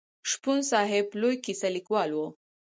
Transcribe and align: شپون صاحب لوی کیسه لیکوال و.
شپون 0.29 0.59
صاحب 0.71 1.05
لوی 1.21 1.35
کیسه 1.45 1.67
لیکوال 1.75 2.09
و. 2.13 2.19